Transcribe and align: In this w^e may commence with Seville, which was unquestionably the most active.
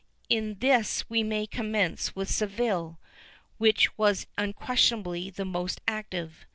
In 0.29 0.57
this 0.57 1.03
w^e 1.11 1.23
may 1.23 1.45
commence 1.45 2.15
with 2.15 2.27
Seville, 2.27 2.97
which 3.59 3.95
was 3.99 4.25
unquestionably 4.35 5.29
the 5.29 5.45
most 5.45 5.79
active. 5.87 6.47